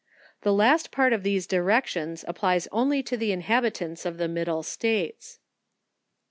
[0.41, 5.37] The last part of these directions, applies only to the inhabitants of the middle states.